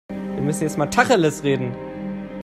Wir 0.09 0.41
müssen 0.41 0.63
jetzt 0.63 0.79
mal 0.79 0.87
Tacheles 0.87 1.43
reden. 1.43 1.71